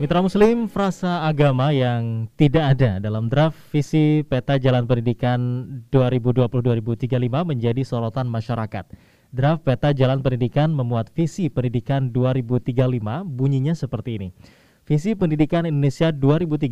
[0.00, 5.36] Mitra Muslim, frasa agama yang tidak ada dalam draft visi peta jalan pendidikan
[5.92, 8.96] 2020-2035 menjadi sorotan masyarakat.
[9.28, 14.28] Draft peta jalan pendidikan memuat visi pendidikan 2035 bunyinya seperti ini.
[14.88, 16.64] Visi pendidikan Indonesia 2035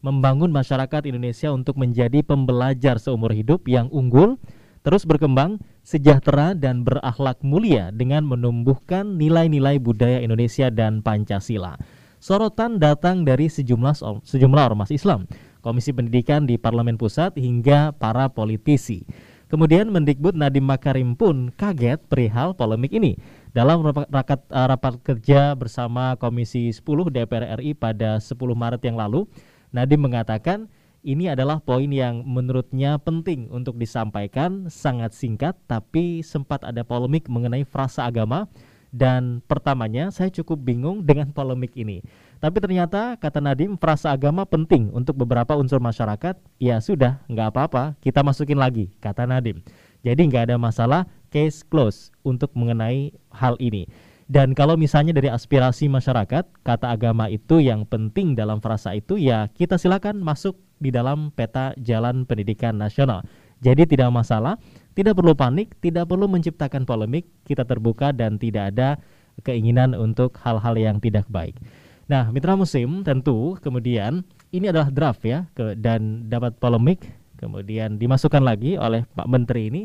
[0.00, 4.40] membangun masyarakat Indonesia untuk menjadi pembelajar seumur hidup yang unggul,
[4.80, 11.76] terus berkembang, sejahtera dan berakhlak mulia dengan menumbuhkan nilai-nilai budaya Indonesia dan Pancasila.
[12.16, 15.28] Sorotan datang dari sejumlah sejumlah ormas Islam,
[15.60, 19.04] Komisi Pendidikan di Parlemen Pusat hingga para politisi.
[19.46, 23.14] Kemudian Mendikbud Nadiem Makarim pun kaget perihal polemik ini.
[23.54, 24.08] Dalam rapat,
[24.50, 29.28] rapat kerja bersama Komisi 10 DPR RI pada 10 Maret yang lalu,
[29.70, 30.66] Nadiem mengatakan
[31.06, 37.62] ini adalah poin yang menurutnya penting untuk disampaikan, sangat singkat tapi sempat ada polemik mengenai
[37.62, 38.50] frasa agama
[38.96, 42.00] dan pertamanya saya cukup bingung dengan polemik ini.
[42.40, 46.40] Tapi ternyata kata Nadim frasa agama penting untuk beberapa unsur masyarakat.
[46.56, 49.60] Ya sudah, nggak apa-apa, kita masukin lagi, kata Nadim.
[50.00, 53.84] Jadi nggak ada masalah, case close untuk mengenai hal ini.
[54.26, 59.46] Dan kalau misalnya dari aspirasi masyarakat, kata agama itu yang penting dalam frasa itu, ya
[59.54, 63.22] kita silakan masuk di dalam peta jalan pendidikan nasional.
[63.62, 64.60] Jadi tidak masalah,
[64.96, 68.96] tidak perlu panik, tidak perlu menciptakan polemik, kita terbuka dan tidak ada
[69.44, 71.60] keinginan untuk hal-hal yang tidak baik.
[72.08, 74.24] Nah, mitra musim tentu kemudian
[74.54, 77.04] ini adalah draft ya ke, dan dapat polemik
[77.36, 79.82] kemudian dimasukkan lagi oleh Pak Menteri ini.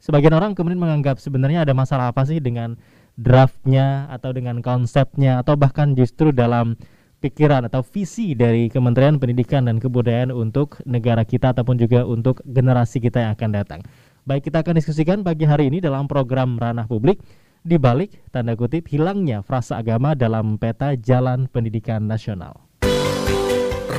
[0.00, 2.80] Sebagian orang kemudian menganggap sebenarnya ada masalah apa sih dengan
[3.16, 6.76] draftnya atau dengan konsepnya atau bahkan justru dalam
[7.20, 13.00] pikiran atau visi dari Kementerian Pendidikan dan Kebudayaan untuk negara kita ataupun juga untuk generasi
[13.00, 13.80] kita yang akan datang.
[14.26, 17.22] Baik, kita akan diskusikan pagi hari ini dalam program Ranah Publik
[17.62, 22.66] di balik tanda kutip hilangnya frasa agama dalam peta jalan pendidikan nasional.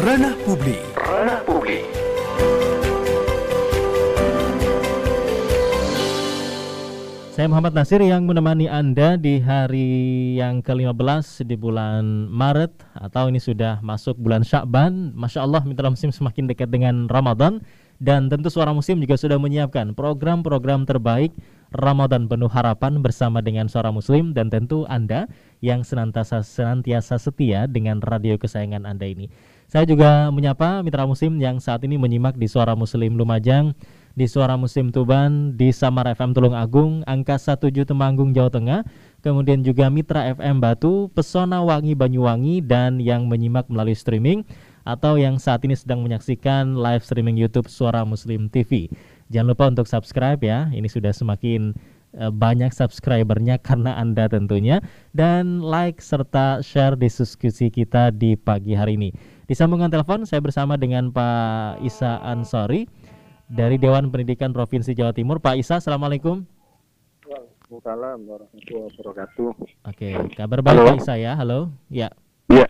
[0.03, 0.83] Ranah Publik.
[0.99, 1.87] Ranah Publik.
[7.31, 13.39] Saya Muhammad Nasir yang menemani Anda di hari yang ke-15 di bulan Maret atau ini
[13.39, 15.15] sudah masuk bulan Syakban.
[15.15, 17.63] Masya Allah mitra musim semakin dekat dengan Ramadan
[17.97, 21.33] dan tentu suara musim juga sudah menyiapkan program-program terbaik
[21.73, 24.31] Ramadan penuh harapan bersama dengan suara muslim.
[24.31, 25.25] Dan tentu Anda
[25.59, 29.27] yang senantiasa senantiasa setia dengan radio kesayangan Anda ini.
[29.67, 33.75] Saya juga menyapa mitra musim yang saat ini menyimak di suara muslim Lumajang
[34.17, 38.81] di Suara Musim Tuban, di Samar FM Tulung Agung, Angka 17 Temanggung Jawa Tengah,
[39.21, 44.41] kemudian juga Mitra FM Batu, Pesona Wangi Banyuwangi dan yang menyimak melalui streaming
[44.87, 48.87] atau yang saat ini sedang menyaksikan live streaming YouTube Suara Muslim TV.
[49.27, 50.71] Jangan lupa untuk subscribe ya.
[50.71, 51.75] Ini sudah semakin
[52.15, 54.79] uh, banyak subscribernya karena Anda tentunya
[55.11, 59.11] dan like serta share diskusi kita di pagi hari ini.
[59.43, 62.87] Di sambungan telepon saya bersama dengan Pak Isa Ansori
[63.51, 65.39] dari Dewan Pendidikan Provinsi Jawa Timur.
[65.39, 66.43] Pak Isa, Assalamualaikum.
[67.27, 69.49] Waalaikumsalam warahmatullahi wabarakatuh.
[69.87, 70.87] Oke, kabar baik Halo.
[70.95, 71.35] Pak Isa ya.
[71.35, 71.71] Halo.
[71.87, 72.11] Ya.
[72.51, 72.67] Iya.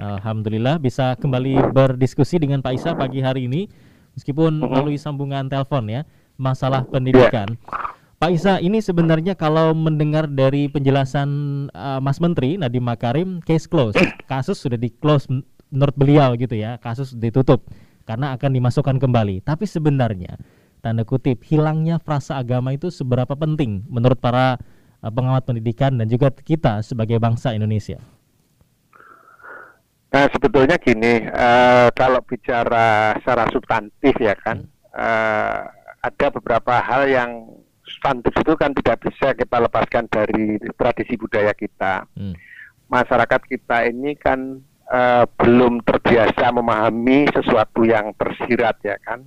[0.00, 3.68] Alhamdulillah bisa kembali berdiskusi dengan Pak Isa pagi hari ini
[4.16, 6.08] meskipun melalui sambungan telepon ya
[6.40, 7.60] masalah pendidikan.
[8.20, 11.28] Pak Isa, ini sebenarnya kalau mendengar dari penjelasan
[11.72, 13.96] uh, Mas Menteri Nadiem Makarim, case close,
[14.28, 15.24] kasus sudah di close
[15.72, 17.64] menurut beliau gitu ya, kasus ditutup
[18.04, 19.40] karena akan dimasukkan kembali.
[19.40, 20.36] Tapi sebenarnya
[20.84, 24.60] tanda kutip hilangnya frasa agama itu seberapa penting menurut para
[25.00, 28.00] uh, pengamat pendidikan dan juga kita sebagai bangsa Indonesia?
[30.10, 35.70] Nah sebetulnya gini, uh, kalau bicara secara substantif ya kan, uh,
[36.02, 37.30] ada beberapa hal yang
[37.86, 42.10] substantif itu kan tidak bisa kita lepaskan dari tradisi budaya kita.
[42.18, 42.34] Hmm.
[42.90, 44.58] Masyarakat kita ini kan
[44.90, 49.22] uh, belum terbiasa memahami sesuatu yang tersirat ya kan.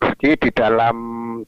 [0.00, 0.96] Meski di dalam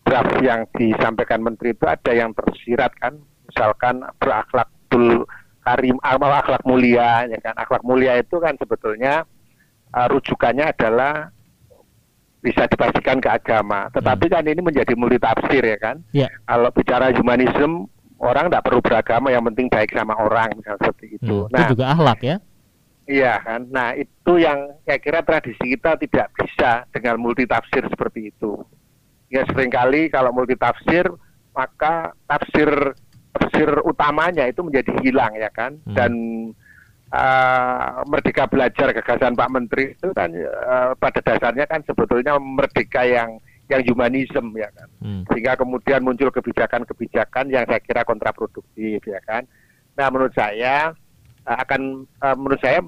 [0.05, 3.17] draft yang disampaikan menteri itu ada yang tersirat kan,
[3.49, 5.25] misalkan berakhlak tul
[5.62, 7.55] karim amal akhlak mulia ya kan.
[7.56, 9.23] Akhlak mulia itu kan sebetulnya
[9.94, 11.31] uh, rujukannya adalah
[12.43, 13.87] bisa dipastikan ke agama.
[13.94, 14.35] Tetapi hmm.
[14.35, 15.97] kan ini menjadi multi tafsir ya kan.
[16.11, 16.31] Yeah.
[16.44, 17.87] Kalau bicara humanisme
[18.23, 21.47] orang tidak perlu beragama, yang penting baik sama orang misalnya seperti itu.
[21.47, 22.37] Hmm, nah, itu juga akhlak ya
[23.06, 23.67] Iya kan.
[23.70, 28.62] Nah itu yang saya kira tradisi kita tidak bisa dengan multitafsir seperti itu.
[29.26, 31.11] Ya sering kali kalau multitafsir
[31.50, 32.94] maka tafsir
[33.32, 35.76] tafsir utamanya itu menjadi hilang ya kan.
[35.88, 35.96] Hmm.
[35.96, 36.12] Dan
[37.12, 43.40] uh, merdeka belajar gagasan Pak Menteri itu kan uh, pada dasarnya kan sebetulnya merdeka yang
[43.70, 44.88] yang humanisme ya kan.
[45.00, 45.23] Hmm.
[45.32, 49.49] Sehingga kemudian muncul kebijakan-kebijakan yang saya kira kontraproduktif ya kan.
[49.96, 50.93] Nah menurut saya
[51.49, 52.84] uh, akan uh, menurut saya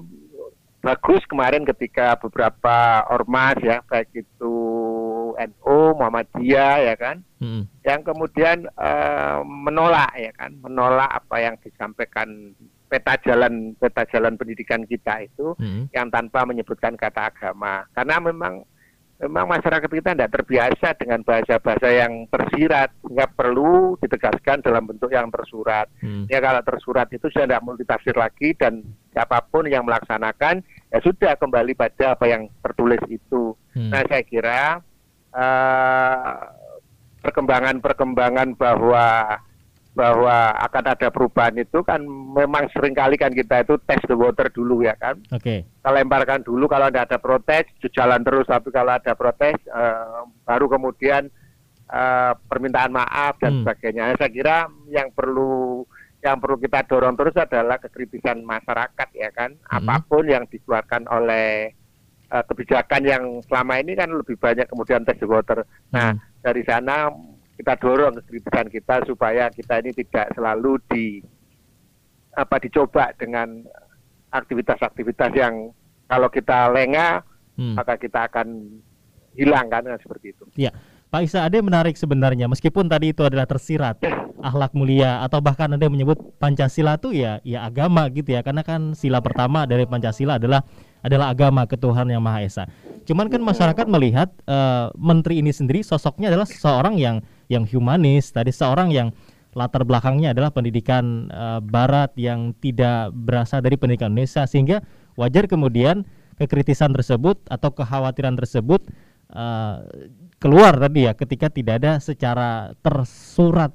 [0.85, 4.53] bagus kemarin ketika beberapa ormas ya baik itu
[5.35, 7.63] NU Muhammadiyah ya kan hmm.
[7.83, 12.55] yang kemudian uh, menolak ya kan menolak apa yang disampaikan
[12.85, 15.91] peta jalan peta jalan pendidikan kita itu hmm.
[15.91, 18.63] yang tanpa menyebutkan kata agama karena memang
[19.15, 25.31] memang masyarakat kita tidak terbiasa dengan bahasa-bahasa yang tersirat sehingga perlu ditegaskan dalam bentuk yang
[25.31, 25.87] tersurat.
[26.03, 26.27] Hmm.
[26.27, 28.83] Ya kalau tersurat itu sudah tidak multitafsir lagi dan
[29.15, 30.59] siapa pun yang melaksanakan
[30.91, 33.55] ya sudah kembali pada apa yang tertulis itu.
[33.71, 33.95] Hmm.
[33.95, 34.83] Nah saya kira
[35.35, 36.33] uh,
[37.21, 39.37] perkembangan-perkembangan bahwa
[39.95, 42.03] bahwa akan ada perubahan itu kan
[42.35, 45.15] memang sering kali kan kita itu test the water dulu ya kan.
[45.31, 45.39] Oke.
[45.39, 45.59] Okay.
[45.63, 47.65] Kita lemparkan dulu kalau tidak ada protes,
[47.95, 48.43] jalan terus.
[48.43, 51.31] Tapi kalau ada protes, uh, baru kemudian
[51.87, 53.59] uh, permintaan maaf dan hmm.
[53.63, 54.19] sebagainya.
[54.19, 54.57] Saya kira
[54.91, 55.87] yang perlu
[56.19, 59.55] yang perlu kita dorong terus adalah kekritisan masyarakat ya kan.
[59.63, 59.79] Hmm.
[59.79, 61.71] Apa pun yang dikeluarkan oleh
[62.31, 65.65] uh, kebijakan yang selama ini kan lebih banyak kemudian test the water.
[65.91, 66.41] Nah hmm.
[66.41, 67.09] dari sana
[67.55, 71.05] kita dorong kekritisan kita supaya kita ini tidak selalu di
[72.35, 73.63] apa dicoba dengan
[74.35, 75.71] aktivitas-aktivitas yang
[76.11, 77.23] kalau kita lengah
[77.55, 77.79] hmm.
[77.79, 78.79] maka kita akan
[79.35, 80.45] hilang kan seperti itu.
[80.55, 80.71] Iya.
[81.05, 84.03] Pak Isa ada menarik sebenarnya meskipun tadi itu adalah tersirat
[84.47, 88.67] akhlak mulia atau bahkan ada yang menyebut Pancasila itu ya ya agama gitu ya karena
[88.67, 90.65] kan sila pertama dari Pancasila adalah
[91.05, 92.65] adalah agama ketuhanan yang Maha Esa.
[93.05, 98.49] Cuman kan masyarakat melihat uh, menteri ini sendiri sosoknya adalah seorang yang yang humanis, tadi
[98.49, 99.13] seorang yang
[99.53, 104.81] latar belakangnya adalah pendidikan uh, barat yang tidak berasal dari pendidikan Indonesia sehingga
[105.15, 106.03] wajar kemudian
[106.35, 108.83] kekritisan tersebut atau kekhawatiran tersebut
[109.31, 109.85] uh,
[110.41, 113.71] keluar tadi ya ketika tidak ada secara tersurat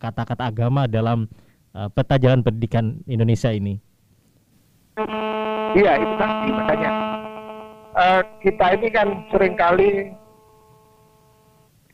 [0.00, 1.28] kata-kata agama dalam
[1.76, 3.78] uh, peta jalan pendidikan Indonesia ini.
[5.72, 6.90] Iya itu tadi makanya
[7.96, 10.12] uh, kita ini kan sering kali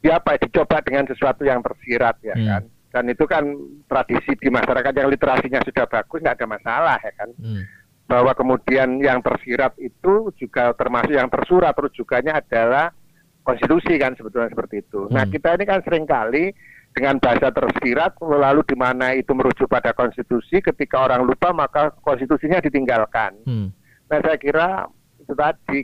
[0.03, 2.47] ya apa dicoba dengan sesuatu yang tersirat ya hmm.
[2.47, 3.45] kan dan itu kan
[3.87, 7.63] tradisi di masyarakat yang literasinya sudah bagus nggak ada masalah ya kan hmm.
[8.07, 12.95] bahwa kemudian yang tersirat itu juga termasuk yang tersurat rujukannya adalah
[13.43, 15.17] konstitusi kan sebetulnya seperti itu nah, hmm.
[15.23, 16.55] nah kita ini kan sering kali
[16.93, 22.59] dengan bahasa tersirat lalu di mana itu merujuk pada konstitusi ketika orang lupa maka konstitusinya
[22.59, 23.69] ditinggalkan hmm.
[24.11, 24.69] nah saya kira
[25.23, 25.79] itu tadi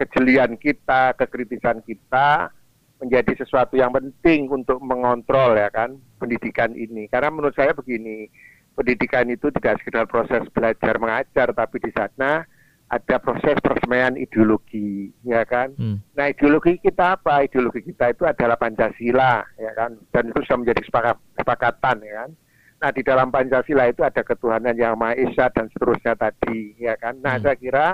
[0.00, 2.50] kejelian kita kekritisan kita
[2.96, 7.08] menjadi sesuatu yang penting untuk mengontrol ya kan pendidikan ini.
[7.12, 8.28] Karena menurut saya begini,
[8.72, 12.44] pendidikan itu tidak sekedar proses belajar mengajar, tapi di sana
[12.86, 15.74] ada proses persemaian ideologi, ya kan.
[15.74, 15.98] Hmm.
[16.14, 17.42] Nah ideologi kita apa?
[17.42, 22.30] Ideologi kita itu adalah Pancasila, ya kan, dan itu sudah menjadi sepakat, kesepakatan, ya kan.
[22.76, 27.18] Nah di dalam Pancasila itu ada ketuhanan yang Maha Esa dan seterusnya tadi, ya kan.
[27.18, 27.42] Nah hmm.
[27.42, 27.86] saya kira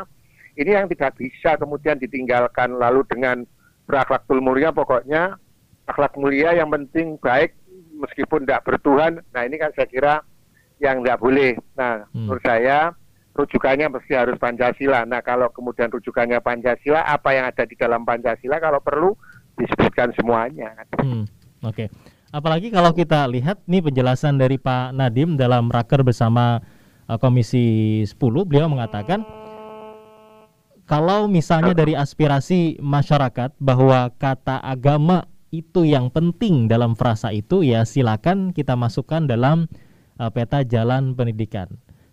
[0.60, 3.48] ini yang tidak bisa kemudian ditinggalkan lalu dengan
[3.88, 5.40] berakhlak mulia pokoknya
[5.88, 7.56] akhlak mulia yang penting baik
[7.96, 9.24] meskipun tidak bertuhan.
[9.32, 10.14] Nah ini kan saya kira
[10.84, 11.56] yang tidak boleh.
[11.80, 12.28] Nah hmm.
[12.28, 12.92] menurut saya
[13.32, 15.08] rujukannya mesti harus Pancasila.
[15.08, 19.16] Nah kalau kemudian rujukannya Pancasila, apa yang ada di dalam Pancasila kalau perlu
[19.56, 20.72] disebutkan semuanya.
[21.00, 21.24] Hmm.
[21.64, 21.88] Oke.
[21.88, 21.88] Okay.
[22.32, 26.64] Apalagi kalau kita lihat nih penjelasan dari Pak Nadim dalam raker bersama
[27.04, 28.16] uh, Komisi 10,
[28.48, 29.20] beliau mengatakan
[30.88, 37.84] kalau misalnya dari aspirasi masyarakat bahwa kata agama itu yang penting dalam frasa itu ya
[37.84, 39.68] silakan kita masukkan dalam
[40.16, 41.68] uh, peta jalan pendidikan.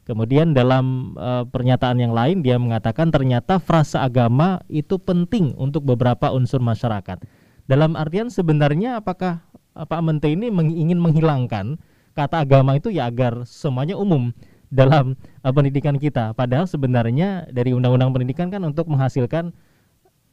[0.10, 6.34] Kemudian dalam uh, pernyataan yang lain dia mengatakan ternyata frasa agama itu penting untuk beberapa
[6.34, 7.22] unsur masyarakat.
[7.70, 9.46] Dalam artian sebenarnya apakah
[9.78, 11.78] Pak Menteri ini ingin menghilangkan
[12.18, 14.34] kata agama itu ya agar semuanya umum
[14.74, 15.14] dalam
[15.46, 16.34] uh, pendidikan kita.
[16.34, 19.54] Padahal sebenarnya dari undang-undang pendidikan kan untuk menghasilkan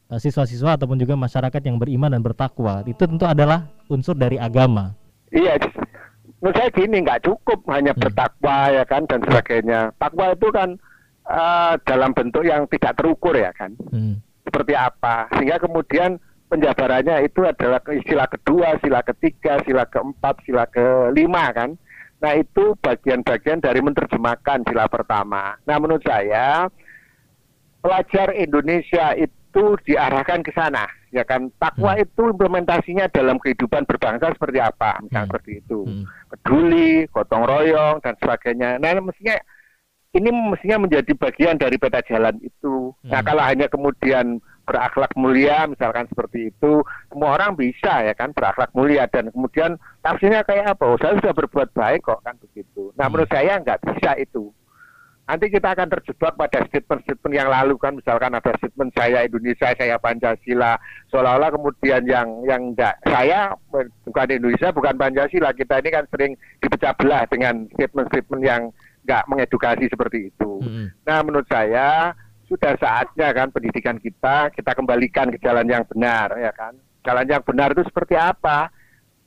[0.08, 2.80] uh, siswa-siswa ataupun juga masyarakat yang beriman dan bertakwa.
[2.88, 4.96] Itu tentu adalah unsur dari agama.
[5.28, 5.60] Iya,
[6.40, 8.02] menurut saya gini nggak cukup hanya hmm.
[8.02, 9.80] bertakwa ya kan dan sebagainya.
[9.96, 10.68] Takwa itu kan
[11.26, 13.72] uh, dalam bentuk yang tidak terukur ya kan.
[13.88, 14.20] Hmm.
[14.46, 15.26] Seperti apa?
[15.34, 21.74] Sehingga kemudian penjabarannya itu adalah istilah kedua, sila ketiga, sila keempat, sila kelima kan.
[22.16, 25.58] Nah itu bagian-bagian dari menerjemahkan sila pertama.
[25.66, 26.70] Nah menurut saya
[27.82, 29.45] pelajar Indonesia itu
[29.84, 31.48] diarahkan ke sana, ya kan?
[31.56, 32.04] Takwa hmm.
[32.04, 35.30] itu implementasinya dalam kehidupan berbangsa seperti apa, misalnya hmm.
[35.32, 36.04] seperti itu, hmm.
[36.32, 38.76] peduli, gotong royong dan sebagainya.
[38.78, 39.36] Nah mestinya
[40.16, 42.92] ini mestinya menjadi bagian dari peta jalan itu.
[43.04, 43.28] Nah hmm.
[43.28, 49.06] kalau hanya kemudian berakhlak mulia misalkan seperti itu semua orang bisa ya kan berakhlak mulia
[49.06, 53.30] dan kemudian tafsirnya kayak apa oh, saya sudah berbuat baik kok kan begitu nah menurut
[53.30, 53.38] hmm.
[53.38, 54.50] saya nggak bisa itu
[55.26, 59.98] nanti kita akan terjebak pada statement-statement yang lalu kan misalkan ada statement saya Indonesia saya
[59.98, 60.78] Pancasila
[61.10, 63.50] seolah-olah kemudian yang yang enggak saya
[64.06, 68.62] bukan Indonesia bukan Pancasila kita ini kan sering dipecah belah dengan statement-statement yang
[69.06, 70.62] nggak mengedukasi seperti itu.
[70.62, 70.86] -hmm.
[71.06, 72.14] Nah menurut saya
[72.46, 76.78] sudah saatnya kan pendidikan kita kita kembalikan ke jalan yang benar ya kan.
[77.02, 78.70] Jalan yang benar itu seperti apa?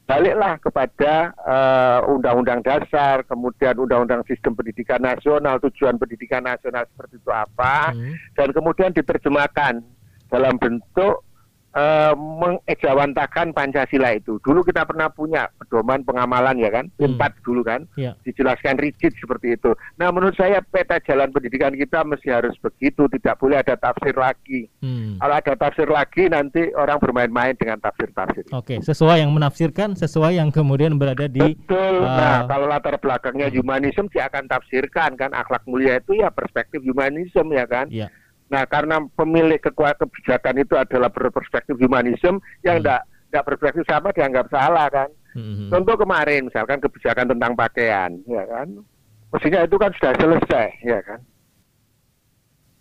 [0.10, 7.30] Baliklah kepada uh, undang-undang dasar, kemudian undang-undang sistem pendidikan nasional, tujuan pendidikan nasional seperti itu
[7.30, 8.34] apa, hmm.
[8.34, 9.86] dan kemudian diterjemahkan
[10.34, 11.29] dalam bentuk
[11.76, 14.42] uh, mengejawantakan Pancasila itu.
[14.42, 17.16] Dulu kita pernah punya pedoman pengamalan ya kan, hmm.
[17.16, 18.16] empat dulu kan, ya.
[18.26, 19.74] dijelaskan rigid seperti itu.
[20.00, 24.70] Nah menurut saya peta jalan pendidikan kita mesti harus begitu, tidak boleh ada tafsir lagi.
[24.82, 25.18] Hmm.
[25.20, 28.50] Kalau ada tafsir lagi nanti orang bermain-main dengan tafsir-tafsir.
[28.54, 31.54] Oke, sesuai yang menafsirkan, sesuai yang kemudian berada di.
[31.54, 32.06] Betul.
[32.06, 36.82] Uh, nah kalau latar belakangnya humanisme dia akan tafsirkan kan akhlak mulia itu ya perspektif
[36.82, 37.88] humanisme ya kan.
[37.90, 38.10] Ya
[38.50, 43.30] Nah, karena pemilik kekuatan kebijakan itu adalah berperspektif humanisme yang tidak hmm.
[43.30, 45.10] tidak berperspektif sama dianggap salah kan.
[45.38, 45.70] Hmm.
[45.70, 48.82] Contoh kemarin misalkan kebijakan tentang pakaian, ya kan.
[49.30, 51.22] Mestinya itu kan sudah selesai, ya kan.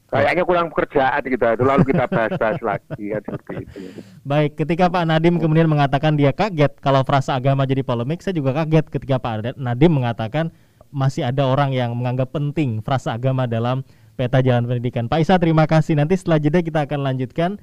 [0.09, 4.01] Kayaknya kurang pekerjaan gitu, itu lalu kita bahas-bahas lagi ya seperti itu.
[4.25, 8.57] Baik, ketika Pak Nadim kemudian mengatakan dia kaget kalau frasa agama jadi polemik, saya juga
[8.57, 10.49] kaget ketika Pak Nadim mengatakan
[10.89, 13.85] masih ada orang yang menganggap penting frasa agama dalam
[14.19, 15.07] peta jalan pendidikan.
[15.07, 15.95] Pak Isa terima kasih.
[15.95, 17.63] Nanti setelah jeda kita akan lanjutkan.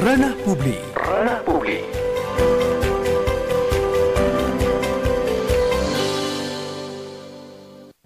[0.00, 0.80] Ranah Publik.
[0.96, 1.84] Ranah Publik.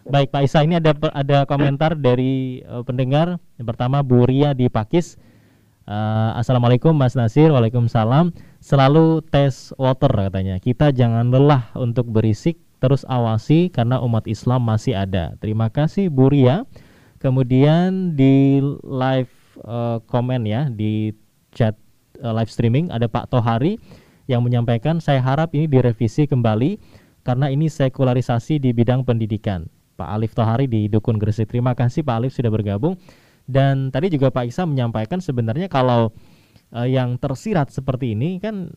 [0.02, 3.38] Baik Pak Isa ini ada ada komentar dari uh, pendengar.
[3.54, 5.14] Yang pertama Bu Ria di Pakis.
[5.86, 8.34] Uh, Assalamualaikum Mas Nasir, Waalaikumsalam.
[8.58, 10.58] Selalu tes water katanya.
[10.58, 15.38] Kita jangan lelah untuk berisik, terus awasi karena umat Islam masih ada.
[15.38, 16.66] Terima kasih Bu Ria.
[17.22, 19.30] Kemudian di live
[19.62, 21.14] uh, komen ya di
[21.54, 21.78] chat
[22.18, 23.78] uh, live streaming ada Pak Tohari
[24.26, 26.82] yang menyampaikan saya harap ini direvisi kembali
[27.22, 29.70] karena ini sekularisasi di bidang pendidikan.
[29.94, 31.46] Pak Alif Tohari di Dukun Gresik.
[31.54, 32.98] Terima kasih Pak Alif sudah bergabung.
[33.46, 36.10] Dan tadi juga Pak Isa menyampaikan sebenarnya kalau
[36.74, 38.74] uh, yang tersirat seperti ini kan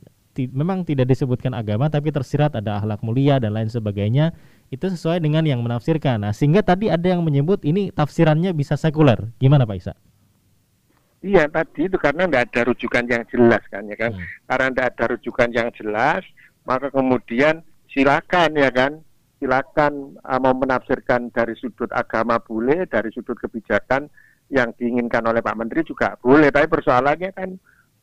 [0.51, 4.35] memang tidak disebutkan agama tapi tersirat ada akhlak mulia dan lain sebagainya
[4.73, 6.27] itu sesuai dengan yang menafsirkan.
[6.27, 9.31] Nah, sehingga tadi ada yang menyebut ini tafsirannya bisa sekuler.
[9.37, 9.93] Gimana Pak Isa?
[11.25, 14.11] Iya tadi itu karena tidak ada rujukan yang jelas kan ya kan.
[14.13, 14.25] Hmm.
[14.45, 16.21] Karena tidak ada rujukan yang jelas,
[16.69, 19.01] maka kemudian silakan ya kan,
[19.41, 24.05] silakan uh, mau menafsirkan dari sudut agama boleh, dari sudut kebijakan
[24.53, 26.53] yang diinginkan oleh Pak Menteri juga boleh.
[26.53, 27.49] Tapi persoalannya kan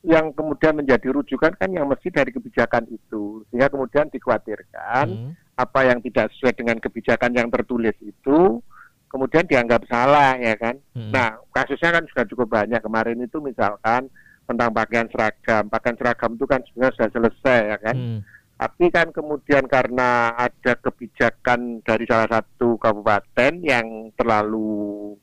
[0.02, 5.30] yang kemudian menjadi rujukan kan yang mesti dari kebijakan itu sehingga kemudian dikhawatirkan hmm.
[5.54, 8.58] apa yang tidak sesuai dengan kebijakan yang tertulis itu
[9.06, 11.14] kemudian dianggap salah ya kan hmm.
[11.14, 14.10] nah kasusnya kan sudah cukup banyak kemarin itu misalkan
[14.42, 18.18] tentang pakaian seragam pakaian seragam itu kan sebenarnya sudah selesai ya kan hmm.
[18.58, 25.14] tapi kan kemudian karena ada kebijakan dari salah satu kabupaten yang terlalu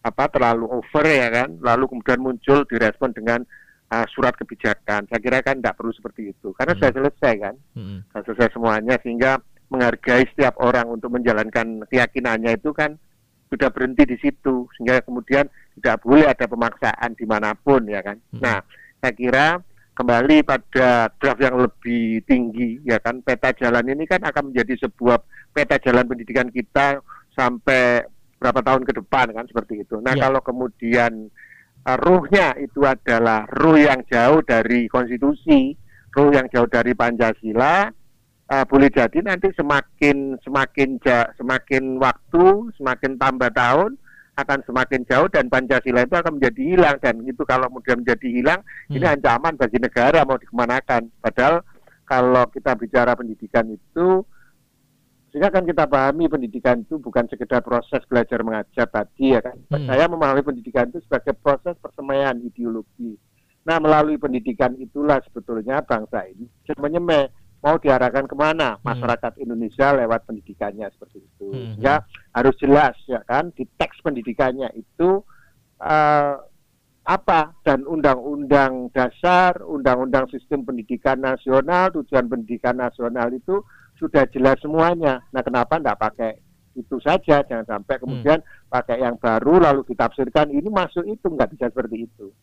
[0.00, 3.44] apa terlalu over ya kan lalu kemudian muncul direspon dengan
[3.90, 5.08] uh, surat kebijakan.
[5.10, 6.80] Saya kira kan tidak perlu seperti itu karena hmm.
[6.80, 7.98] sudah selesai kan, hmm.
[8.12, 12.94] sudah selesai semuanya sehingga menghargai setiap orang untuk menjalankan keyakinannya itu kan
[13.50, 15.46] sudah berhenti di situ sehingga kemudian
[15.78, 18.18] tidak boleh ada pemaksaan di mana pun ya kan.
[18.34, 18.40] Hmm.
[18.42, 18.58] Nah,
[19.02, 19.46] saya kira
[19.94, 25.22] kembali pada draft yang lebih tinggi ya kan peta jalan ini kan akan menjadi sebuah
[25.54, 26.98] peta jalan pendidikan kita
[27.30, 28.02] sampai
[28.42, 30.02] berapa tahun ke depan kan seperti itu.
[30.02, 30.28] Nah, ya.
[30.28, 31.30] kalau kemudian
[31.84, 35.76] ruhnya itu adalah ruh yang jauh dari konstitusi,
[36.16, 37.92] ruh yang jauh dari Pancasila,
[38.48, 44.00] uh, boleh jadi nanti semakin semakin ja, semakin waktu, semakin tambah tahun
[44.34, 48.60] akan semakin jauh dan Pancasila itu akan menjadi hilang dan itu kalau kemudian menjadi hilang
[48.90, 48.96] hmm.
[48.98, 51.06] ini ancaman bagi negara mau dikemanakan.
[51.22, 51.62] Padahal
[52.04, 54.26] kalau kita bicara pendidikan itu
[55.34, 59.58] sehingga kan kita pahami pendidikan itu bukan sekedar proses belajar mengajar tadi ya kan.
[59.66, 59.90] Hmm.
[59.90, 63.18] Saya memahami pendidikan itu sebagai proses persemaian ideologi.
[63.66, 66.46] Nah melalui pendidikan itulah sebetulnya bangsa ini
[66.78, 67.34] menyemai
[67.66, 71.50] mau diarahkan ke mana masyarakat Indonesia lewat pendidikannya seperti itu.
[71.50, 71.82] Hmm.
[71.82, 75.18] Ya harus jelas ya kan di teks pendidikannya itu
[75.82, 76.34] eh,
[77.10, 83.66] apa dan undang-undang dasar, undang-undang sistem pendidikan nasional, tujuan pendidikan nasional itu
[83.98, 85.22] sudah jelas semuanya.
[85.30, 86.32] Nah, kenapa enggak pakai
[86.74, 87.42] itu saja?
[87.46, 92.34] Jangan sampai kemudian pakai yang baru lalu ditafsirkan ini masuk itu nggak bisa seperti itu.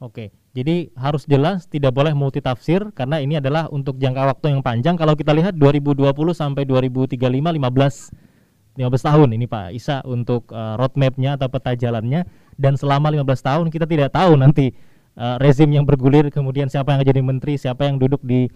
[0.00, 4.96] Oke, jadi harus jelas tidak boleh multitafsir karena ini adalah untuk jangka waktu yang panjang.
[4.96, 11.36] Kalau kita lihat 2020 sampai 2035 15 15 tahun ini Pak Isa untuk uh, roadmapnya
[11.36, 12.24] atau peta jalannya
[12.56, 14.72] dan selama 15 tahun kita tidak tahu nanti
[15.20, 18.48] uh, rezim yang bergulir kemudian siapa yang jadi menteri, siapa yang duduk di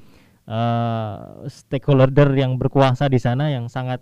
[0.47, 4.01] uh, stakeholder yang berkuasa di sana yang sangat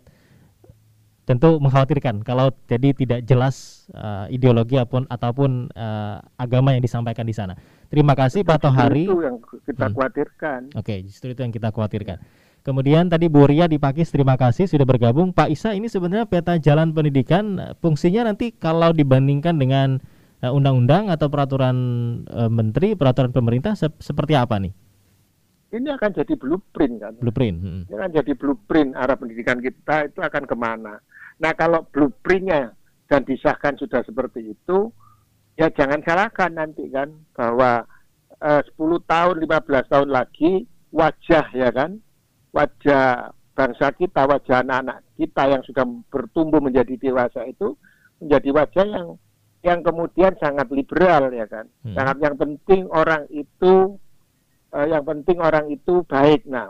[1.22, 7.30] tentu mengkhawatirkan kalau jadi tidak jelas uh, ideologi ataupun ataupun uh, agama yang disampaikan di
[7.30, 7.54] sana.
[7.86, 9.06] Terima kasih Pak Tohari.
[9.06, 9.94] Itu yang kita Hmm.
[9.94, 10.60] khawatirkan.
[10.74, 12.18] Oke, justru itu yang kita khawatirkan.
[12.62, 15.34] Kemudian tadi Bu Ria di Pakis, terima kasih sudah bergabung.
[15.34, 19.98] Pak Isa, ini sebenarnya peta jalan pendidikan eh, fungsinya nanti kalau dibandingkan dengan
[20.42, 21.76] eh, undang-undang atau peraturan
[22.26, 24.74] eh, menteri, peraturan pemerintah sep- seperti apa nih?
[25.72, 27.14] Ini akan jadi blueprint kan.
[27.16, 27.56] Blueprint.
[27.64, 27.82] hmm.
[27.88, 31.00] Ini akan jadi blueprint arah pendidikan kita itu akan ke mana.
[31.40, 32.76] Nah kalau blueprintnya
[33.08, 34.92] dan disahkan sudah seperti itu,
[35.56, 37.88] ya jangan salahkan nanti kan bahwa
[38.36, 41.96] eh, 10 tahun, 15 tahun lagi wajah ya kan,
[42.52, 47.76] wajah bangsa kita, wajah anak-anak kita yang sudah bertumbuh menjadi dewasa itu
[48.20, 49.08] menjadi wajah yang
[49.62, 51.64] yang kemudian sangat liberal ya kan.
[51.80, 51.96] Hmm.
[51.96, 53.96] Sangat yang penting orang itu
[54.72, 56.48] eh, yang penting orang itu baik.
[56.48, 56.68] Nah,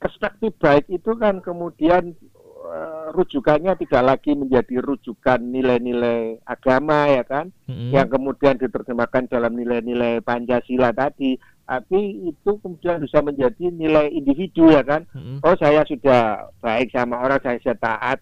[0.00, 2.16] perspektif baik itu kan kemudian
[2.60, 7.90] eh, rujukannya tidak lagi menjadi rujukan nilai-nilai agama ya kan, Hmm.
[7.90, 11.34] yang kemudian diterjemahkan dalam nilai-nilai Pancasila tadi,
[11.66, 15.08] tapi itu kemudian bisa menjadi nilai individu ya kan.
[15.14, 15.40] Hmm.
[15.42, 18.18] Oh saya sudah baik sama orang, saya sudah taat.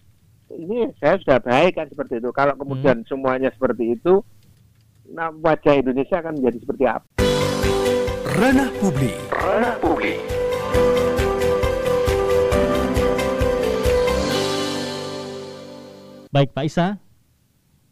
[0.49, 2.33] Ini saya sudah baik kan seperti itu.
[2.33, 4.25] Kalau kemudian semuanya seperti itu,
[5.13, 7.28] nah wajah Indonesia akan menjadi seperti apa?
[8.39, 9.19] Ranah publik.
[9.35, 10.15] Ranah publik.
[16.31, 16.95] Baik Pak Isa.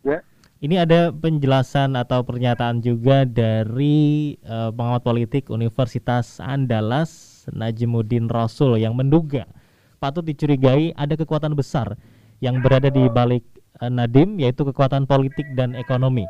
[0.07, 0.23] Ya.
[0.63, 8.95] Ini ada penjelasan atau pernyataan juga dari eh, pengamat politik Universitas Andalas Najmuddin Rasul yang
[8.95, 9.51] menduga
[9.99, 11.99] patut dicurigai ada kekuatan besar
[12.39, 13.43] yang berada di balik
[13.83, 16.23] eh, Nadim yaitu kekuatan politik dan ekonomi.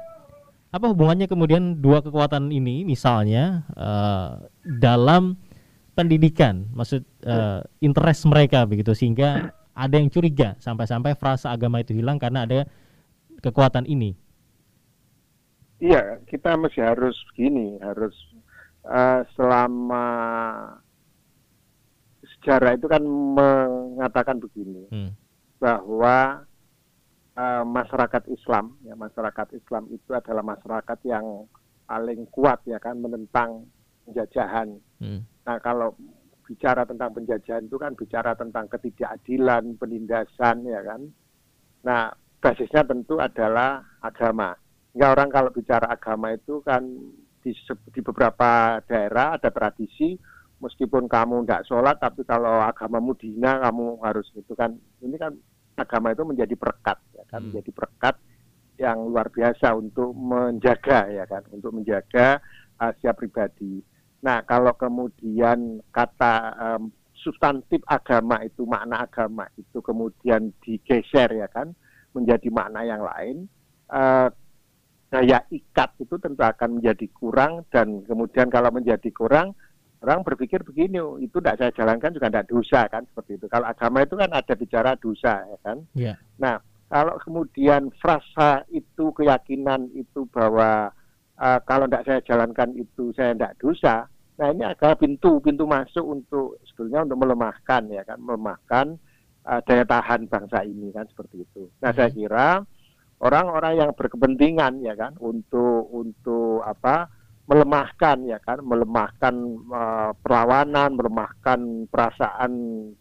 [0.77, 4.45] Apa hubungannya kemudian dua kekuatan ini misalnya eh,
[4.77, 5.33] dalam
[5.97, 12.21] pendidikan, maksud eh, interest mereka begitu sehingga ada yang curiga sampai-sampai frasa agama itu hilang
[12.21, 12.69] karena ada
[13.41, 14.13] kekuatan ini.
[15.81, 18.13] Iya, kita mesti harus begini, harus
[18.85, 20.05] eh, selama
[22.37, 23.01] sejarah itu kan
[23.33, 25.11] mengatakan begini Hmm.
[25.57, 26.46] bahwa
[27.37, 31.45] eh, masyarakat Islam, ya masyarakat Islam itu adalah masyarakat yang
[31.87, 33.69] paling kuat ya kan menentang
[34.03, 34.75] penjajahan.
[34.99, 35.23] Hmm.
[35.45, 35.95] Nah kalau
[36.43, 41.01] bicara tentang penjajahan itu kan bicara tentang ketidakadilan, penindasan ya kan.
[41.87, 42.11] Nah
[42.43, 44.55] basisnya tentu adalah agama.
[44.91, 46.83] Hingga orang kalau bicara agama itu kan
[47.43, 47.51] di,
[47.93, 50.17] di beberapa daerah ada tradisi
[50.57, 54.73] meskipun kamu tidak sholat tapi kalau agamamu dina kamu harus itu kan
[55.05, 55.37] ini kan
[55.77, 57.53] agama itu menjadi perekat ya kan Hmm.
[57.53, 58.15] menjadi perekat
[58.77, 62.37] yang luar biasa untuk menjaga ya kan untuk menjaga
[62.77, 63.81] rahasia pribadi.
[64.21, 71.73] Nah kalau kemudian kata em, substantif agama itu makna agama itu kemudian digeser ya kan
[72.13, 73.49] menjadi makna yang lain
[73.89, 74.29] eh,
[75.07, 79.55] daya ikat itu tentu akan menjadi kurang dan kemudian kalau menjadi kurang
[79.97, 83.65] orang berpikir begini "Oh, itu tidak saya jalankan juga tidak dosa kan seperti itu kalau
[83.65, 86.13] agama itu kan ada bicara dosa ya kan Ya.
[86.37, 90.93] nah kalau kemudian frasa itu keyakinan itu bahwa
[91.35, 94.05] eh, kalau tidak saya jalankan itu saya tidak dosa
[94.37, 98.85] nah ini agak pintu pintu masuk untuk sebetulnya untuk melemahkan ya kan melemahkan
[99.49, 102.15] eh, daya tahan bangsa ini kan seperti itu nah saya Mhm.
[102.15, 102.49] kira
[103.17, 107.09] orang-orang yang berkepentingan ya kan untuk untuk apa
[107.47, 109.33] melemahkan ya kan melemahkan
[109.71, 112.51] eh, perlawanan melemahkan perasaan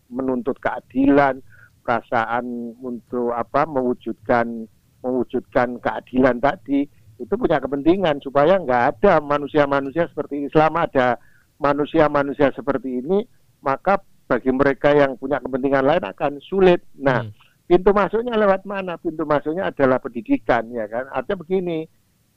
[0.07, 1.43] menuntut keadilan
[1.83, 4.71] perasaan untuk apa mewujudkan
[5.03, 11.19] mewujudkan keadilan tadi itu punya kepentingan supaya nggak ada manusia-manusia seperti ini selama ada
[11.59, 13.27] manusia-manusia seperti ini
[13.65, 17.35] maka bagi mereka yang punya kepentingan lain akan sulit nah Hmm.
[17.67, 18.95] pintu masuknya lewat mana?
[18.95, 21.11] Pintu masuknya adalah pendidikan, ya kan?
[21.11, 21.83] Artinya begini,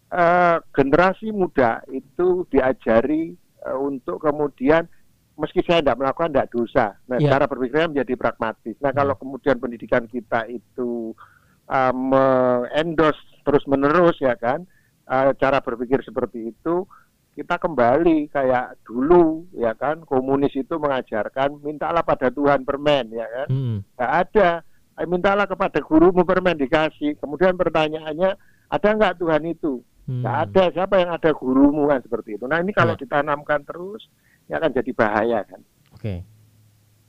[0.10, 4.86] eh, generasi muda itu diajari eh, untuk kemudian
[5.40, 6.86] meski saya tidak melakukan tidak dosa.
[7.08, 7.32] Nah, Ya.
[7.32, 8.76] cara berpikirnya menjadi pragmatis.
[8.84, 11.16] Nah, kalau kemudian pendidikan kita itu
[11.72, 14.68] uh, me-endorse terus-menerus ya kan,
[15.08, 16.84] uh, cara berpikir seperti itu,
[17.40, 23.48] kita kembali kayak dulu ya kan, komunis itu mengajarkan mintalah pada Tuhan permen ya kan.
[23.48, 23.78] Hmm.
[23.96, 24.68] Ada.
[25.00, 27.16] Eh, mintalah kepada gurumu permen dikasih.
[27.24, 28.36] Kemudian pertanyaannya,
[28.68, 29.80] ada nggak Tuhan itu?
[30.10, 30.26] Hmm.
[30.26, 30.64] Nggak ada.
[30.74, 32.50] Siapa yang ada gurumu kan seperti itu.
[32.50, 33.06] Nah ini kalau Ya.
[33.06, 34.10] ditanamkan terus,
[34.50, 35.62] ya akan jadi bahaya kan.
[35.94, 36.26] Oke.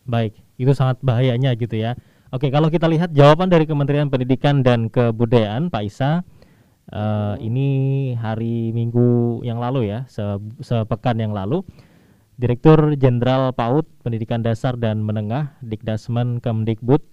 [0.04, 1.96] Baik, itu sangat bahayanya gitu ya.
[2.28, 6.22] Oke, kalau kita lihat jawaban dari Kementerian Pendidikan dan Kebudayaan, Pak Isa,
[6.92, 7.68] eh, ini
[8.14, 11.64] hari Minggu yang lalu ya, se- sepekan yang lalu,
[12.40, 17.04] Direktur Jenderal PAUD Pendidikan Dasar dan Menengah Dikdasmen Kemdikbud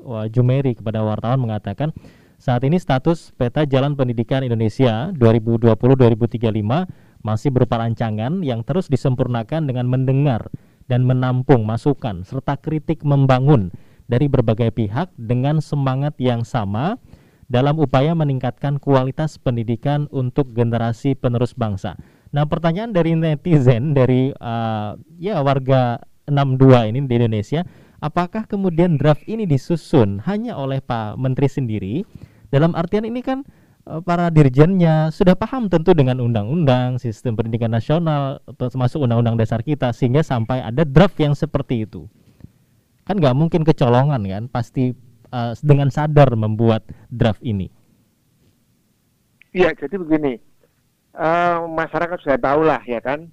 [0.00, 1.92] Wah Jumeri kepada wartawan mengatakan
[2.40, 9.84] saat ini status peta Jalan Pendidikan Indonesia 2020-2035 masih berupa rancangan yang terus disempurnakan dengan
[9.84, 10.48] mendengar
[10.88, 13.68] dan menampung masukan serta kritik membangun
[14.08, 16.96] dari berbagai pihak dengan semangat yang sama
[17.52, 22.00] dalam upaya meningkatkan kualitas pendidikan untuk generasi penerus bangsa.
[22.32, 27.68] Nah, pertanyaan dari netizen dari uh, ya warga 62 ini di Indonesia,
[28.00, 31.94] apakah kemudian draft ini disusun hanya oleh Pak Menteri sendiri?
[32.50, 33.46] Dalam artian ini kan
[33.86, 39.94] uh, para dirjennya sudah paham tentu dengan undang-undang, sistem pendidikan nasional, termasuk undang-undang dasar kita
[39.94, 42.10] sehingga sampai ada draft yang seperti itu.
[43.06, 44.94] Kan nggak mungkin kecolongan kan, pasti
[45.30, 47.70] uh, dengan sadar membuat draft ini.
[49.50, 50.38] Iya, jadi begini,
[51.18, 53.26] eh, masyarakat sudah tahu lah ya kan,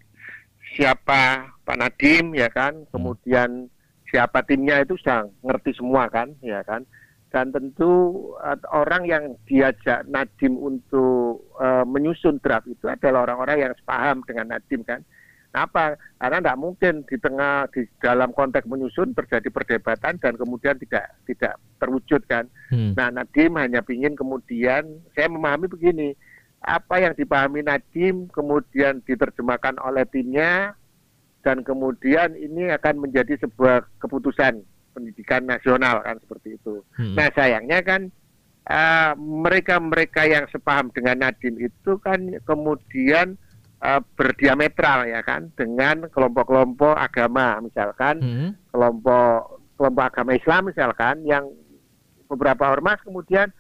[0.73, 3.69] siapa Pak Nadim ya kan, kemudian
[4.09, 6.89] siapa timnya itu sudah ngerti semua kan, ya kan.
[7.27, 13.73] Dan tentu eh, orang yang diajak Nadim untuk eh, menyusun draft itu adalah orang-orang yang
[13.75, 15.03] sepaham dengan Nadim kan.
[15.47, 15.97] Kenapa?
[16.21, 21.57] Karena tidak mungkin di tengah di dalam konteks menyusun terjadi perdebatan dan kemudian tidak tidak
[21.81, 22.45] terwujud kan.
[22.69, 22.93] Hmm.
[22.93, 26.13] Nah, Nadim hanya ingin kemudian saya memahami begini,
[26.61, 30.75] apa yang dipahami Nadim kemudian diterjemahkan oleh timnya
[31.41, 34.61] dan kemudian ini akan menjadi sebuah keputusan
[34.97, 36.81] pendidikan nasional kan seperti itu.
[36.97, 37.13] Hmm.
[37.13, 38.09] Nah, sayangnya kan
[38.65, 43.37] eh, mereka-mereka yang sepaham dengan Nadim itu kan kemudian
[43.77, 48.49] eh, berdiametral ya kan dengan kelompok-kelompok agama misalkan Hmm.
[48.73, 51.45] kelompok kelompok agama Islam misalkan yang
[52.27, 53.53] beberapa ormas kemudian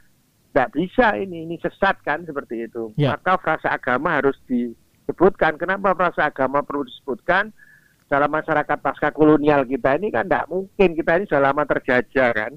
[0.51, 3.13] tidak bisa ini ini sesat kan seperti itu Ya.
[3.13, 7.53] maka frasa agama harus disebutkan kenapa frasa agama perlu disebutkan
[8.07, 12.53] dalam masyarakat pasca kolonial kita ini kan tidak mungkin kita ini sudah lama terjajah kan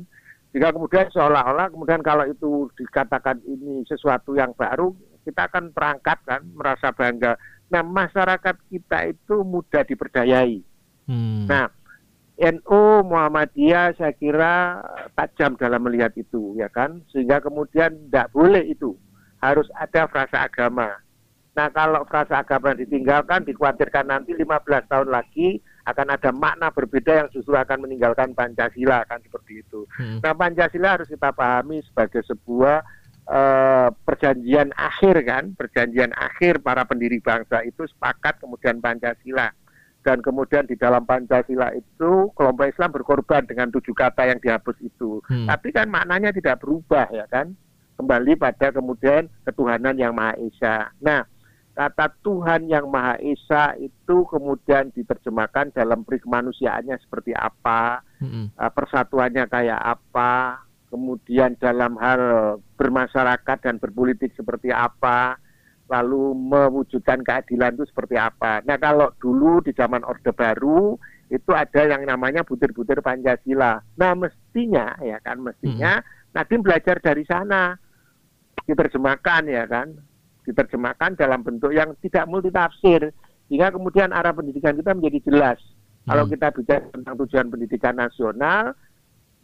[0.51, 4.95] jika kemudian seolah-olah kemudian kalau itu dikatakan ini sesuatu yang baru
[5.27, 7.35] kita akan perangkat kan merasa bangga
[7.71, 10.63] nah masyarakat kita itu mudah diperdayai
[11.11, 11.51] Hmm.
[11.51, 11.67] Nah,
[12.39, 14.79] NU Muhammadiyah saya kira
[15.19, 17.03] tajam dalam melihat itu, ya kan?
[17.11, 18.95] Sehingga kemudian tidak boleh itu,
[19.43, 21.03] harus ada frasa agama.
[21.51, 27.29] Nah, kalau frasa agama ditinggalkan, dikhawatirkan nanti 15 tahun lagi akan ada makna berbeda yang
[27.35, 29.83] justru akan meninggalkan Pancasila, kan seperti itu.
[29.99, 30.23] Hmm.
[30.23, 32.87] Nah, Pancasila harus kita pahami sebagai sebuah
[33.27, 39.51] eh, perjanjian akhir kan, perjanjian akhir para pendiri bangsa itu sepakat kemudian Pancasila
[40.01, 45.21] dan kemudian di dalam Pancasila itu kelompok Islam berkorban dengan tujuh kata yang dihapus itu.
[45.29, 45.45] Hmm.
[45.45, 47.53] Tapi kan maknanya tidak berubah ya kan,
[48.01, 50.89] kembali pada kemudian ketuhanan yang Maha Esa.
[51.05, 51.29] Nah,
[51.81, 58.53] kata Tuhan yang Maha Esa itu kemudian diterjemahkan dalam peri kemanusiaannya seperti apa, Hmm.
[58.53, 60.61] eh, persatuannya kayak apa,
[60.93, 62.21] kemudian dalam hal
[62.77, 65.41] bermasyarakat dan berpolitik seperti apa,
[65.89, 68.61] lalu mewujudkan keadilan itu seperti apa.
[68.69, 71.01] Nah kalau dulu di zaman Orde Baru
[71.33, 73.81] itu ada yang namanya butir-butir Pancasila.
[73.97, 76.05] Nah mestinya ya kan mestinya
[76.37, 77.75] Nadim belajar dari sana
[78.69, 79.99] diterjemahkan ya kan,
[80.51, 83.15] diterjemahkan dalam bentuk yang tidak multitafsir
[83.47, 85.59] sehingga kemudian arah pendidikan kita menjadi jelas.
[86.07, 86.33] Kalau Hmm.
[86.35, 88.75] kita bicara tentang tujuan pendidikan nasional,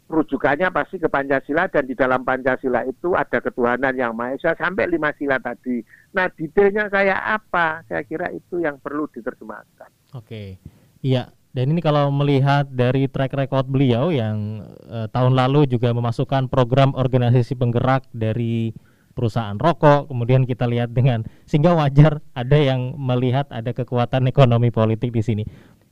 [0.07, 4.87] rujukannya pasti ke Pancasila dan di dalam Pancasila itu ada ketuhanan yang Maha Esa sampai
[4.87, 5.83] lima sila tadi.
[6.15, 7.83] Nah, detailnya kayak apa?
[7.91, 9.91] Saya kira itu yang perlu diterjemahkan.
[10.15, 10.55] Oke,
[11.03, 11.27] iya.
[11.51, 16.93] Dan ini kalau melihat dari track record beliau yang eh, tahun lalu juga memasukkan program
[16.95, 18.71] organisasi penggerak dari
[19.17, 25.09] perusahaan rokok, kemudian kita lihat dengan sehingga wajar ada yang melihat ada kekuatan ekonomi politik
[25.09, 25.43] di sini.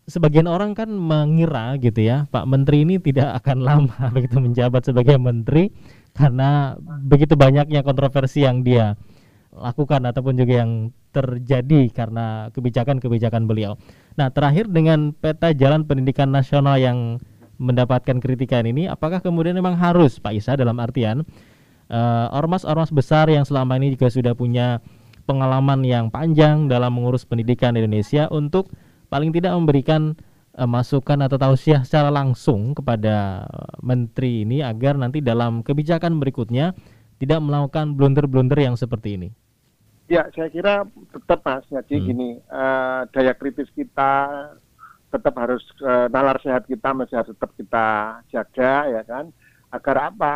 [0.06, 5.18] Sebagian orang kan mengira gitu ya, Pak Menteri ini tidak akan lama begitu menjabat sebagai
[5.18, 5.74] menteri
[6.14, 8.94] karena begitu banyaknya kontroversi yang dia
[9.50, 13.80] lakukan ataupun juga yang terjadi karena kebijakan-kebijakan beliau.
[14.20, 17.24] Nah, terakhir dengan peta jalan pendidikan nasional yang
[17.56, 21.24] mendapatkan kritikan ini, apakah kemudian memang harus Pak Isa dalam artian
[21.90, 24.82] uh, ormas-ormas besar yang selama ini juga sudah punya
[25.26, 28.70] pengalaman yang panjang dalam mengurus pendidikan di Indonesia untuk
[29.10, 30.14] paling tidak memberikan
[30.58, 33.46] uh, masukan atau tausiah secara langsung kepada
[33.82, 36.78] menteri ini agar nanti dalam kebijakan berikutnya
[37.18, 39.30] tidak melakukan blunder-blunder yang seperti ini.
[40.06, 42.06] Ya, saya kira tetap Mas Ngaji hmm.
[42.06, 44.14] gini, uh, daya kritis kita
[45.10, 47.88] tetap harus uh, nalar sehat kita masih harus tetap kita
[48.30, 49.34] jaga ya kan,
[49.74, 50.34] agar apa?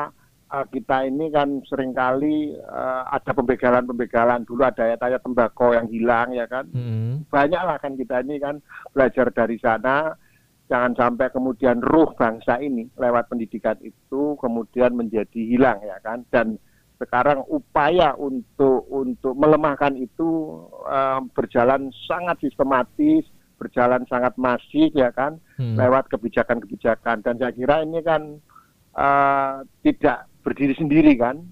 [0.50, 4.50] Uh, kita ini kan sering kali uh, ada pembegalan-pembegalan.
[4.50, 7.30] Dulu ada ya tanya tembakau yang hilang ya kan, hmm.
[7.30, 8.58] banyak lah kan kita ini kan
[8.90, 10.18] belajar dari sana,
[10.66, 16.58] jangan sampai kemudian ruh bangsa ini lewat pendidikan itu kemudian menjadi hilang ya kan, dan
[16.98, 23.22] sekarang upaya untuk untuk melemahkan itu uh, berjalan sangat sistematis,
[23.62, 25.78] berjalan sangat masif ya kan, hmm.
[25.78, 27.22] lewat kebijakan-kebijakan.
[27.22, 28.42] Dan saya kira ini kan
[28.98, 31.44] uh, tidak berdiri sendiri kan.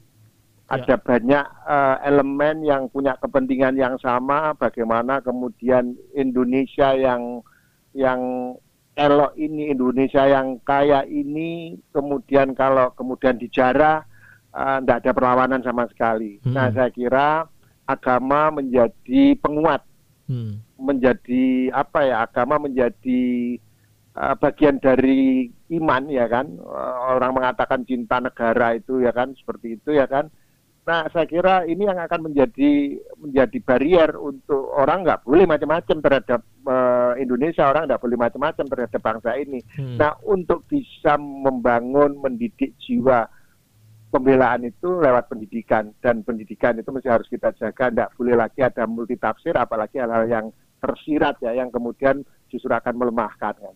[0.68, 0.84] Ya.
[0.84, 7.40] Ada banyak uh, elemen yang punya kepentingan yang sama, bagaimana kemudian Indonesia yang
[7.96, 8.20] yang
[9.00, 14.04] elok ini, Indonesia yang kaya ini, kemudian kalau kemudian dijarah
[14.58, 16.44] tidak uh, ada perlawanan sama sekali.
[16.44, 16.52] Hmm.
[16.52, 17.48] Nah, saya kira
[17.88, 19.88] agama menjadi penguat,
[20.28, 20.60] hmm.
[20.82, 22.16] menjadi apa ya?
[22.28, 23.56] Agama menjadi
[24.20, 26.60] uh, bagian dari iman ya kan.
[27.16, 30.32] Orang mengatakan cinta negara itu ya kan, seperti itu ya kan.
[30.88, 36.42] Nah, saya kira ini yang akan menjadi menjadi barrier untuk orang nggak boleh macam-macam terhadap
[36.64, 39.60] uh, Indonesia, orang nggak boleh macam-macam terhadap bangsa ini.
[39.76, 40.00] Hmm.
[40.00, 43.28] Nah, untuk bisa membangun, mendidik jiwa
[44.08, 48.88] pembelaan itu lewat pendidikan dan pendidikan itu mesti harus kita jaga tidak boleh lagi ada
[48.88, 50.46] multi tafsir apalagi hal-hal yang
[50.80, 53.76] tersirat ya yang kemudian justru akan melemahkan kan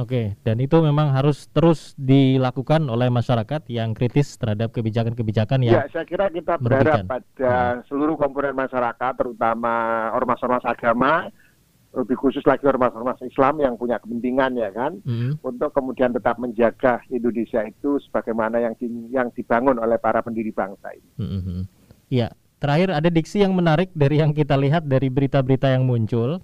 [0.00, 5.84] Oke, dan itu memang harus terus dilakukan oleh masyarakat yang kritis terhadap kebijakan-kebijakan yang Ya,
[5.92, 7.92] saya kira kita berharap pada hmm.
[7.92, 11.28] seluruh komponen masyarakat, terutama ormas-ormas agama,
[11.92, 15.44] lebih khusus lagi ormas-ormas Islam yang punya kepentingan ya kan mm.
[15.44, 20.88] untuk kemudian tetap menjaga Indonesia itu sebagaimana yang di, yang dibangun oleh para pendiri bangsa
[20.96, 21.10] ini.
[21.20, 21.60] Mm-hmm.
[22.08, 22.32] Ya,
[22.64, 26.40] terakhir ada diksi yang menarik dari yang kita lihat dari berita-berita yang muncul,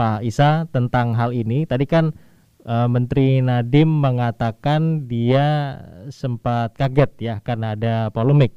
[0.00, 1.68] Pak Isa tentang hal ini.
[1.68, 2.16] Tadi kan
[2.66, 5.78] uh, Menteri Nadim mengatakan dia
[6.12, 8.52] sempat kaget ya karena ada polemik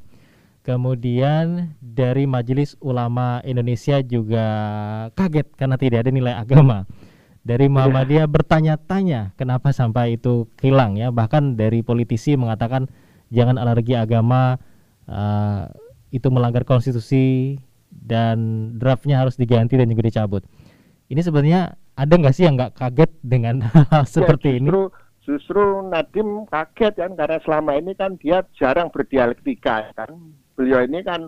[0.70, 4.46] Kemudian dari Majelis Ulama Indonesia juga
[5.18, 6.86] kaget karena tidak ada nilai agama.
[7.42, 7.74] Dari iya.
[7.74, 11.10] Muhammadiyah bertanya-tanya kenapa sampai itu hilang ya.
[11.10, 12.86] Bahkan dari politisi mengatakan
[13.34, 14.62] jangan alergi agama
[15.10, 15.72] uh,
[16.14, 17.58] itu melanggar konstitusi
[17.90, 20.44] dan draftnya harus diganti dan juga dicabut.
[21.10, 23.60] Ini sebenarnya ada nggak sih yang nggak kaget dengan
[23.92, 24.98] hal ya, seperti justru, ini?
[25.28, 30.16] Justru Nadim kaget kan karena selama ini kan dia jarang berdialektika kan
[30.56, 31.28] beliau ini kan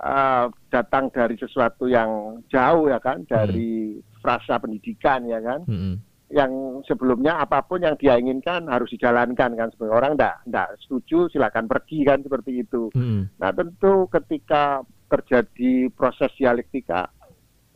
[0.00, 4.20] uh, datang dari sesuatu yang jauh ya kan dari hmm.
[4.20, 5.94] frasa pendidikan ya kan hmm.
[6.32, 11.18] yang sebelumnya apa pun yang dia inginkan harus dijalankan kan sebagai orang tidak tidak setuju
[11.32, 13.36] silakan pergi kan seperti itu hmm.
[13.36, 17.10] nah tentu ketika terjadi proses dialektika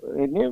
[0.05, 0.49] ini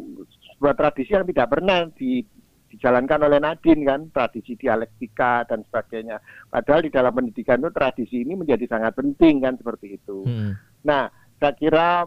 [0.62, 2.22] sebuah tradisi yang tidak pernah di
[2.70, 6.22] dijalankan oleh Nadine kan tradisi dialektika dan sebagainya.
[6.46, 10.22] Padahal di dalam pendidikan itu tradisi ini menjadi sangat penting kan seperti itu.
[10.22, 10.54] Hmm.
[10.86, 11.10] Nah,
[11.42, 12.06] saya kira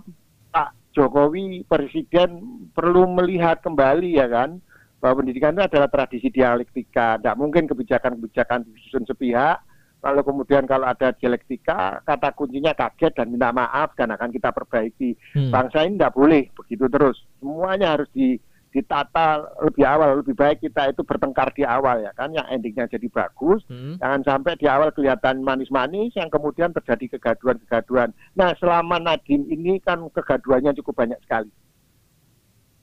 [0.55, 4.63] Pak Jokowi presiden perlu melihat kembali ya kan
[5.03, 7.19] bahwa pendidikan itu adalah tradisi dialektika.
[7.19, 9.59] Tidak mungkin kebijakan-kebijakan disusun sepihak
[10.05, 15.17] lalu kemudian kalau ada dialektika kata kuncinya kaget dan minta maaf dan akan kita perbaiki.
[15.33, 15.49] Hmm.
[15.49, 17.17] Bangsa ini tidak boleh begitu terus.
[17.41, 18.37] Semuanya harus di
[18.75, 23.07] ditata lebih awal lebih baik kita itu bertengkar di awal ya kan yang endingnya jadi
[23.07, 24.03] bagus hmm.
[24.03, 30.03] jangan sampai di awal kelihatan manis-manis yang kemudian terjadi kegaduhan-kegaduhan nah selama Nadim ini kan
[30.11, 31.47] kegaduhannya cukup banyak sekali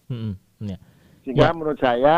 [0.08, 0.32] hmm.
[0.64, 0.80] ya.
[1.28, 1.56] sehingga ya.
[1.60, 2.16] menurut saya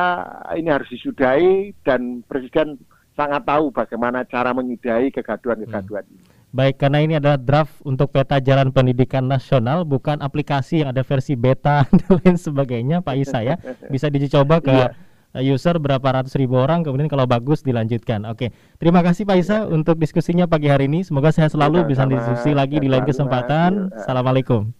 [0.54, 2.78] ini harus disudahi dan presiden
[3.14, 6.14] sangat tahu bagaimana cara menyudahi kegaduhan-kegaduhan hmm.
[6.14, 11.02] ini Baik, karena ini adalah draft untuk peta jalan pendidikan nasional, bukan aplikasi yang ada
[11.02, 13.58] versi beta dan lain sebagainya, Pak Isa ya.
[13.90, 15.50] Bisa dicoba ke iya.
[15.50, 18.22] user berapa ratus ribu orang, kemudian kalau bagus dilanjutkan.
[18.30, 21.02] Oke, terima kasih Pak Isa untuk diskusinya pagi hari ini.
[21.02, 23.90] Semoga saya selalu bisa diskusi lagi di lain kesempatan.
[23.90, 24.70] Assalamualaikum.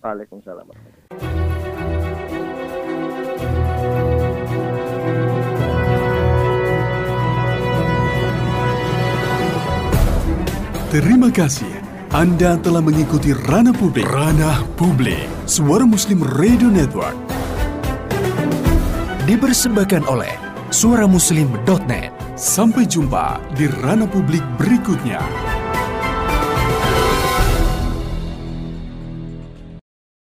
[0.00, 0.64] Waalaikumsalam.
[10.92, 11.72] Terima kasih
[12.12, 14.04] Anda telah mengikuti Ranah Publik.
[14.12, 15.24] Ranah Publik.
[15.48, 17.16] Suara Muslim Radio Network.
[19.24, 20.36] Dipersembahkan oleh
[20.68, 22.12] suaramuslim.net.
[22.36, 25.24] Sampai jumpa di Ranah Publik berikutnya.